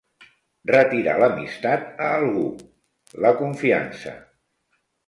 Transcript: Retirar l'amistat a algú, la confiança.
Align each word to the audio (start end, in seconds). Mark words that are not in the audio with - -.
Retirar 0.69 1.13
l'amistat 1.23 1.85
a 2.07 2.09
algú, 2.23 2.49
la 3.27 3.37
confiança. 3.45 4.21